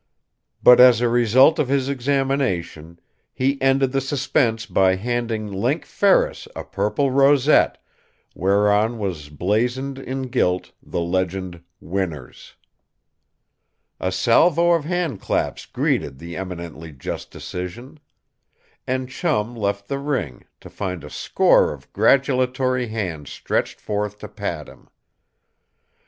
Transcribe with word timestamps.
But 0.63 0.79
as 0.79 0.99
a 0.99 1.07
result 1.07 1.59
of 1.59 1.67
his 1.67 1.87
examination, 1.87 2.99
he 3.31 3.61
ended 3.61 3.91
the 3.91 4.01
suspense 4.01 4.65
by 4.65 4.95
handing 4.95 5.45
Link 5.51 5.85
Ferris 5.85 6.47
a 6.55 6.63
purple 6.63 7.11
rosette, 7.11 7.77
whereon 8.33 8.97
was 8.97 9.29
blazoned 9.29 9.99
in 9.99 10.23
gilt 10.29 10.71
the 10.81 11.01
legend, 11.01 11.61
"Winners." 11.79 12.55
A 13.99 14.11
salvo 14.11 14.71
of 14.71 14.85
handclaps 14.85 15.67
greeted 15.67 16.17
the 16.17 16.35
eminently 16.35 16.91
just 16.91 17.29
decision. 17.29 17.99
And 18.87 19.07
Chum 19.07 19.55
left 19.55 19.87
the 19.87 19.99
ring, 19.99 20.45
to 20.61 20.71
find 20.71 21.03
a 21.03 21.11
score 21.11 21.71
of 21.71 21.93
gratulatory 21.93 22.87
hands 22.87 23.29
stretched 23.31 23.79
forth 23.79 24.17
to 24.17 24.27
pat 24.27 24.67
him. 24.67 24.89